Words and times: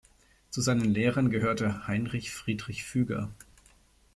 Zu 0.49 0.61
seinen 0.61 0.95
Lehrern 0.95 1.29
gehörte 1.29 1.85
Heinrich 1.85 2.31
Friedrich 2.31 2.83
Füger. 2.83 3.29